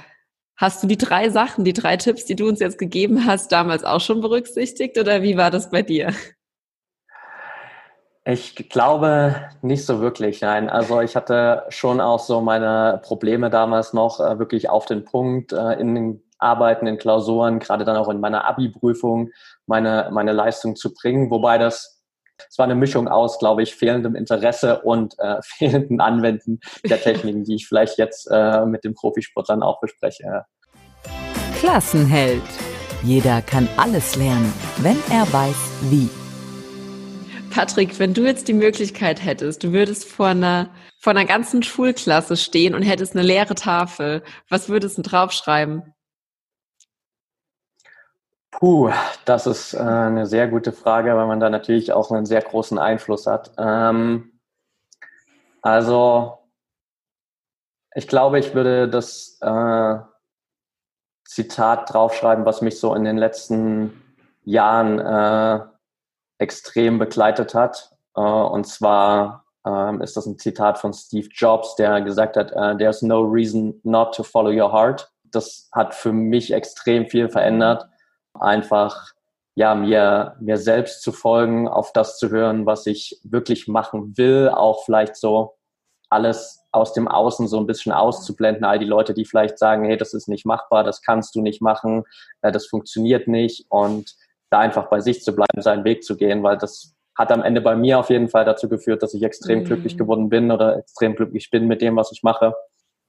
Hast 0.57 0.83
du 0.83 0.87
die 0.87 0.97
drei 0.97 1.29
Sachen, 1.29 1.63
die 1.63 1.73
drei 1.73 1.97
Tipps, 1.97 2.25
die 2.25 2.35
du 2.35 2.47
uns 2.47 2.59
jetzt 2.59 2.77
gegeben 2.77 3.25
hast, 3.25 3.51
damals 3.51 3.83
auch 3.83 4.01
schon 4.01 4.21
berücksichtigt 4.21 4.97
oder 4.97 5.21
wie 5.23 5.37
war 5.37 5.51
das 5.51 5.69
bei 5.69 5.81
dir? 5.81 6.13
Ich 8.25 8.69
glaube 8.69 9.35
nicht 9.61 9.85
so 9.85 9.99
wirklich, 9.99 10.41
nein. 10.41 10.69
Also 10.69 11.01
ich 11.01 11.15
hatte 11.15 11.63
schon 11.69 11.99
auch 11.99 12.19
so 12.19 12.39
meine 12.39 13.01
Probleme 13.03 13.49
damals 13.49 13.93
noch 13.93 14.19
äh, 14.21 14.39
wirklich 14.39 14.69
auf 14.69 14.85
den 14.85 15.03
Punkt 15.03 15.51
äh, 15.51 15.73
in 15.73 15.95
den 15.95 16.23
Arbeiten, 16.37 16.87
in 16.87 16.97
Klausuren, 16.97 17.59
gerade 17.59 17.83
dann 17.83 17.97
auch 17.97 18.09
in 18.09 18.19
meiner 18.19 18.45
Abi-Prüfung 18.45 19.31
meine, 19.67 20.09
meine 20.11 20.33
Leistung 20.33 20.75
zu 20.75 20.93
bringen, 20.93 21.29
wobei 21.29 21.57
das 21.57 21.93
es 22.49 22.57
war 22.57 22.65
eine 22.65 22.75
Mischung 22.75 23.07
aus, 23.07 23.39
glaube 23.39 23.63
ich, 23.63 23.75
fehlendem 23.75 24.15
Interesse 24.15 24.81
und 24.81 25.17
äh, 25.19 25.37
fehlenden 25.43 26.01
Anwenden 26.01 26.59
der 26.83 27.01
Techniken, 27.01 27.43
die 27.43 27.55
ich 27.55 27.67
vielleicht 27.67 27.97
jetzt 27.97 28.27
äh, 28.31 28.65
mit 28.65 28.83
den 28.83 28.93
Profisportlern 28.93 29.63
auch 29.63 29.79
bespreche. 29.79 30.45
Klassenheld. 31.59 32.41
Jeder 33.03 33.41
kann 33.41 33.67
alles 33.77 34.15
lernen, 34.15 34.53
wenn 34.77 34.97
er 35.11 35.31
weiß, 35.31 35.55
wie. 35.89 36.09
Patrick, 37.49 37.99
wenn 37.99 38.13
du 38.13 38.25
jetzt 38.25 38.47
die 38.47 38.53
Möglichkeit 38.53 39.23
hättest, 39.23 39.63
du 39.63 39.73
würdest 39.73 40.05
vor 40.05 40.27
einer, 40.27 40.69
vor 40.99 41.11
einer 41.11 41.25
ganzen 41.25 41.61
Schulklasse 41.61 42.35
stehen 42.35 42.73
und 42.73 42.81
hättest 42.81 43.15
eine 43.15 43.21
leere 43.21 43.53
Tafel, 43.53 44.23
was 44.49 44.69
würdest 44.69 44.97
du 44.97 45.03
draufschreiben? 45.03 45.92
Puh, 48.59 48.91
das 49.25 49.47
ist 49.47 49.73
äh, 49.73 49.79
eine 49.79 50.25
sehr 50.25 50.47
gute 50.47 50.71
Frage, 50.71 51.15
weil 51.15 51.27
man 51.27 51.39
da 51.39 51.49
natürlich 51.49 51.91
auch 51.91 52.11
einen 52.11 52.25
sehr 52.25 52.41
großen 52.41 52.77
Einfluss 52.77 53.27
hat. 53.27 53.51
Ähm, 53.57 54.39
also, 55.61 56.37
ich 57.95 58.07
glaube, 58.07 58.39
ich 58.39 58.53
würde 58.53 58.87
das 58.89 59.37
äh, 59.41 59.95
Zitat 61.25 61.93
draufschreiben, 61.93 62.45
was 62.45 62.61
mich 62.61 62.79
so 62.79 62.93
in 62.95 63.03
den 63.05 63.17
letzten 63.17 64.01
Jahren 64.43 64.99
äh, 64.99 65.65
extrem 66.37 66.99
begleitet 66.99 67.55
hat. 67.55 67.95
Äh, 68.15 68.21
und 68.21 68.65
zwar 68.65 69.45
ähm, 69.65 70.01
ist 70.01 70.15
das 70.15 70.25
ein 70.25 70.37
Zitat 70.37 70.77
von 70.77 70.93
Steve 70.93 71.29
Jobs, 71.31 71.75
der 71.75 72.01
gesagt 72.01 72.37
hat, 72.37 72.51
uh, 72.55 72.77
There's 72.77 73.01
no 73.01 73.21
reason 73.21 73.79
not 73.83 74.13
to 74.15 74.23
follow 74.23 74.51
your 74.51 74.71
heart. 74.71 75.09
Das 75.31 75.69
hat 75.71 75.95
für 75.95 76.11
mich 76.11 76.51
extrem 76.51 77.07
viel 77.07 77.29
verändert 77.29 77.87
einfach 78.33 79.13
ja, 79.55 79.75
mir, 79.75 80.35
mir 80.39 80.57
selbst 80.57 81.03
zu 81.03 81.11
folgen, 81.11 81.67
auf 81.67 81.93
das 81.93 82.17
zu 82.17 82.29
hören, 82.29 82.65
was 82.65 82.87
ich 82.87 83.19
wirklich 83.23 83.67
machen 83.67 84.17
will, 84.17 84.49
auch 84.49 84.83
vielleicht 84.85 85.15
so 85.15 85.55
alles 86.09 86.63
aus 86.71 86.93
dem 86.93 87.07
Außen 87.07 87.47
so 87.47 87.59
ein 87.59 87.67
bisschen 87.67 87.91
auszublenden, 87.91 88.63
all 88.63 88.79
die 88.79 88.85
Leute, 88.85 89.13
die 89.13 89.25
vielleicht 89.25 89.59
sagen, 89.59 89.85
hey, 89.85 89.97
das 89.97 90.13
ist 90.13 90.27
nicht 90.27 90.45
machbar, 90.45 90.83
das 90.83 91.01
kannst 91.01 91.35
du 91.35 91.41
nicht 91.41 91.61
machen, 91.61 92.03
äh, 92.41 92.51
das 92.51 92.65
funktioniert 92.65 93.27
nicht 93.27 93.65
und 93.69 94.15
da 94.49 94.59
einfach 94.59 94.89
bei 94.89 94.99
sich 94.99 95.23
zu 95.23 95.35
bleiben, 95.35 95.61
seinen 95.61 95.83
Weg 95.83 96.03
zu 96.03 96.15
gehen, 96.15 96.43
weil 96.43 96.57
das 96.57 96.95
hat 97.15 97.31
am 97.31 97.43
Ende 97.43 97.61
bei 97.61 97.75
mir 97.75 97.99
auf 97.99 98.09
jeden 98.09 98.29
Fall 98.29 98.45
dazu 98.45 98.69
geführt, 98.69 99.03
dass 99.03 99.13
ich 99.13 99.23
extrem 99.23 99.59
mhm. 99.59 99.65
glücklich 99.65 99.97
geworden 99.97 100.29
bin 100.29 100.51
oder 100.51 100.77
extrem 100.77 101.15
glücklich 101.15 101.49
bin 101.51 101.67
mit 101.67 101.81
dem, 101.81 101.95
was 101.95 102.11
ich 102.11 102.23
mache. 102.23 102.55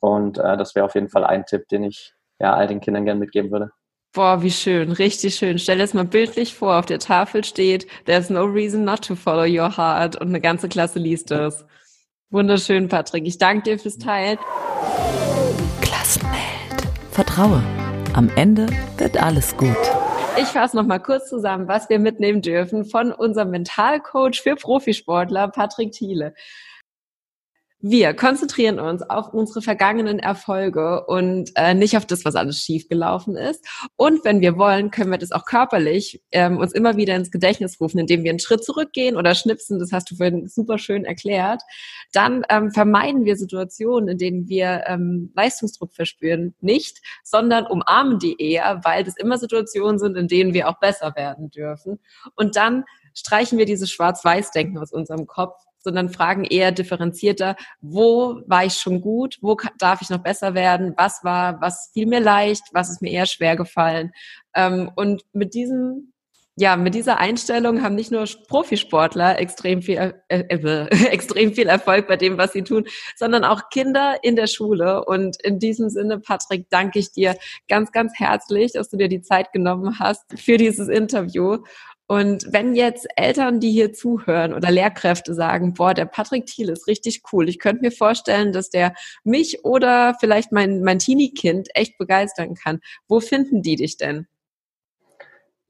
Und 0.01 0.39
äh, 0.39 0.57
das 0.59 0.75
wäre 0.75 0.85
auf 0.85 0.95
jeden 0.95 1.09
Fall 1.09 1.25
ein 1.25 1.47
Tipp, 1.47 1.69
den 1.69 1.85
ich 1.85 2.13
ja 2.39 2.55
all 2.55 2.67
den 2.67 2.81
Kindern 2.81 3.07
gerne 3.07 3.21
mitgeben 3.21 3.51
würde. 3.51 3.71
Boah, 4.15 4.43
wie 4.43 4.51
schön, 4.53 4.93
richtig 4.93 5.35
schön. 5.35 5.59
Stell 5.59 5.77
dir 5.77 5.83
das 5.83 5.93
mal 5.93 6.05
bildlich 6.05 6.55
vor, 6.55 6.79
auf 6.79 6.87
der 6.87 7.01
Tafel 7.01 7.43
steht, 7.43 7.89
there's 8.07 8.31
no 8.31 8.45
reason 8.45 8.85
not 8.85 9.05
to 9.05 9.17
follow 9.17 9.43
your 9.43 9.77
heart 9.77 10.15
und 10.21 10.29
eine 10.29 10.41
ganze 10.41 10.69
Klasse 10.69 11.01
liest 11.01 11.33
das. 11.33 11.67
Wunderschön, 12.31 12.89
Patrick. 12.89 13.27
Ich 13.27 13.39
danke 13.39 13.65
dir 13.65 13.79
fürs 13.79 13.99
Teilen. 13.99 14.39
Klassenheld. 15.81 16.89
Vertraue. 17.11 17.61
Am 18.13 18.31
Ende 18.37 18.69
wird 18.99 19.21
alles 19.21 19.57
gut. 19.57 19.77
Ich 20.37 20.47
fasse 20.47 20.77
noch 20.77 20.87
mal 20.87 21.01
kurz 21.01 21.29
zusammen, 21.29 21.67
was 21.67 21.89
wir 21.89 21.99
mitnehmen 21.99 22.41
dürfen 22.41 22.85
von 22.85 23.11
unserem 23.11 23.51
Mentalcoach 23.51 24.43
für 24.43 24.55
Profisportler, 24.55 25.49
Patrick 25.49 25.91
Thiele. 25.91 26.35
Wir 27.87 28.15
konzentrieren 28.15 28.81
uns 28.81 29.03
auf 29.03 29.35
unsere 29.35 29.61
vergangenen 29.61 30.19
Erfolge 30.19 31.05
und 31.05 31.51
äh, 31.55 31.75
nicht 31.75 31.99
auf 31.99 32.07
das, 32.07 32.25
was 32.25 32.35
alles 32.35 32.61
schiefgelaufen 32.61 33.37
ist. 33.37 33.63
Und 33.97 34.25
wenn 34.25 34.41
wir 34.41 34.57
wollen, 34.57 34.91
können 34.91 35.11
wir 35.11 35.19
das 35.19 35.33
auch 35.33 35.45
körperlich 35.45 36.23
ähm, 36.33 36.57
uns 36.57 36.73
immer 36.73 36.97
wieder 36.97 37.15
ins 37.15 37.31
Gedächtnis 37.31 37.79
rufen, 37.79 37.99
indem 37.99 38.25
wir 38.25 38.31
einen 38.31 38.39
Schritt 38.39 38.65
zurückgehen 38.65 39.19
oder 39.19 39.35
schnipsen. 39.35 39.79
Das 39.79 39.93
hast 39.93 40.11
du 40.11 40.17
vorhin 40.17 40.49
super 40.49 40.79
schön 40.79 41.05
erklärt. 41.05 41.61
Dann 42.11 42.43
ähm, 42.49 42.71
vermeiden 42.71 43.27
wir 43.27 43.37
Situationen, 43.37 44.09
in 44.09 44.17
denen 44.17 44.49
wir 44.49 44.85
ähm, 44.87 45.31
Leistungsdruck 45.37 45.93
verspüren, 45.93 46.55
nicht, 46.63 47.03
sondern 47.23 47.67
umarmen 47.67 48.19
die 48.19 48.41
eher, 48.41 48.81
weil 48.85 49.05
das 49.05 49.19
immer 49.19 49.37
Situationen 49.37 49.99
sind, 49.99 50.17
in 50.17 50.27
denen 50.27 50.55
wir 50.55 50.71
auch 50.71 50.81
besser 50.81 51.15
werden 51.17 51.51
dürfen. 51.51 52.01
Und 52.35 52.57
dann 52.57 52.85
streichen 53.13 53.59
wir 53.59 53.67
dieses 53.67 53.91
Schwarz-Weiß-Denken 53.91 54.79
aus 54.79 54.91
unserem 54.91 55.27
Kopf 55.27 55.53
sondern 55.85 56.09
fragen 56.09 56.45
eher 56.45 56.73
differenzierter, 56.73 57.57
wo 57.81 58.41
war 58.47 58.65
ich 58.65 58.75
schon 58.75 59.01
gut, 59.01 59.39
wo 59.41 59.57
darf 59.79 60.03
ich 60.03 60.11
noch 60.11 60.23
besser 60.23 60.55
werden, 60.55 60.95
was 60.97 61.23
war, 61.23 61.61
was 61.61 61.91
fiel 61.93 62.07
mir 62.07 62.21
leicht, 62.21 62.65
was 62.73 62.91
ist 62.91 63.03
mir 63.03 63.13
eher 63.13 63.27
schwer 63.27 63.57
gefallen. 63.57 64.11
Ähm, 64.55 64.91
und 64.97 65.23
mit 65.33 65.55
diesem 65.55 66.15
ja, 66.57 66.77
mit 66.77 66.95
dieser 66.95 67.19
Einstellung 67.19 67.83
haben 67.83 67.97
nicht 67.97 68.13
nur 68.13 68.25
Profisportler 68.47 69.41
extrem 69.41 69.83
viel, 69.83 70.15
äh, 70.29 70.39
äh, 70.39 70.87
extrem 71.11 71.53
viel 71.53 71.67
Erfolg 71.67 72.07
bei 72.07 72.17
dem, 72.17 72.39
was 72.39 72.53
sie 72.53 72.63
tun, 72.63 72.85
sondern 73.17 73.45
auch 73.45 73.71
Kinder 73.71 74.19
in 74.23 74.37
der 74.37 74.47
Schule. 74.47 75.05
Und 75.05 75.37
in 75.43 75.59
diesem 75.59 75.89
Sinne, 75.89 76.21
Patrick, 76.21 76.71
danke 76.71 77.01
ich 77.01 77.11
dir 77.11 77.37
ganz, 77.69 77.91
ganz 77.91 78.13
herzlich, 78.17 78.73
dass 78.73 78.89
du 78.89 78.97
dir 78.97 79.09
die 79.09 79.23
Zeit 79.23 79.53
genommen 79.53 79.99
hast 79.99 80.23
für 80.39 80.57
dieses 80.57 80.89
Interview. 80.89 81.59
Und 82.07 82.47
wenn 82.53 82.75
jetzt 82.75 83.07
Eltern, 83.17 83.61
die 83.61 83.71
hier 83.71 83.93
zuhören 83.95 84.53
oder 84.53 84.71
Lehrkräfte 84.71 85.35
sagen, 85.35 85.73
boah, 85.73 85.95
der 85.95 86.05
Patrick 86.05 86.45
Thiel 86.47 86.69
ist 86.69 86.87
richtig 86.87 87.23
cool, 87.33 87.49
ich 87.49 87.59
könnte 87.59 87.81
mir 87.83 87.93
vorstellen, 87.93 88.53
dass 88.53 88.69
der 88.69 88.95
mich 89.25 89.65
oder 89.65 90.15
vielleicht 90.21 90.53
mein, 90.53 90.83
mein 90.83 90.99
Teenie-Kind 90.99 91.69
echt 91.75 91.97
begeistern 91.97 92.55
kann. 92.55 92.81
Wo 93.09 93.21
finden 93.21 93.63
die 93.63 93.77
dich 93.77 93.97
denn? 93.97 94.27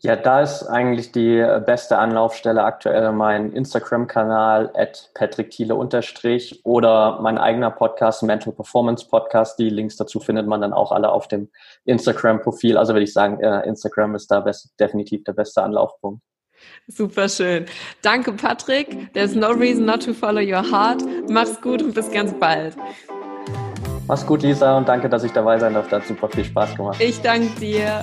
Ja, 0.00 0.16
da 0.16 0.42
ist 0.42 0.64
eigentlich 0.64 1.12
die 1.12 1.42
beste 1.64 1.96
Anlaufstelle 1.96 2.62
aktuell 2.62 3.10
mein 3.12 3.52
Instagram-Kanal 3.52 4.70
at 4.74 5.10
Patrick 5.14 5.50
Thiele 5.50 5.74
unterstrich 5.74 6.60
oder 6.64 7.20
mein 7.22 7.38
eigener 7.38 7.70
Podcast, 7.70 8.22
Mental 8.22 8.52
Performance 8.52 9.08
Podcast. 9.08 9.58
Die 9.58 9.70
Links 9.70 9.96
dazu 9.96 10.20
findet 10.20 10.46
man 10.46 10.60
dann 10.60 10.74
auch 10.74 10.92
alle 10.92 11.10
auf 11.10 11.26
dem 11.28 11.50
Instagram-Profil. 11.86 12.76
Also 12.76 12.92
würde 12.92 13.04
ich 13.04 13.14
sagen, 13.14 13.40
Instagram 13.40 14.14
ist 14.14 14.30
da 14.30 14.40
best, 14.40 14.78
definitiv 14.78 15.24
der 15.24 15.32
beste 15.32 15.62
Anlaufpunkt. 15.62 16.20
Super 16.86 17.28
schön. 17.30 17.64
Danke, 18.02 18.32
Patrick. 18.32 19.12
There's 19.14 19.34
no 19.34 19.52
reason 19.52 19.86
not 19.86 20.04
to 20.04 20.12
follow 20.12 20.40
your 20.40 20.62
heart. 20.70 21.02
Mach's 21.30 21.58
gut 21.62 21.82
und 21.82 21.94
bis 21.94 22.10
ganz 22.10 22.32
bald. 22.34 22.76
Mach's 24.06 24.26
gut, 24.26 24.42
Lisa, 24.42 24.76
und 24.76 24.86
danke, 24.86 25.08
dass 25.08 25.24
ich 25.24 25.32
dabei 25.32 25.58
sein 25.58 25.72
durfte. 25.72 25.96
Hat 25.96 26.06
super 26.06 26.28
viel 26.28 26.44
Spaß 26.44 26.76
gemacht. 26.76 27.00
Ich 27.00 27.22
danke 27.22 27.48
dir. 27.58 28.02